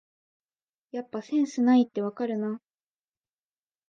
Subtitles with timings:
[0.91, 2.59] やっぱセンスないってわかるな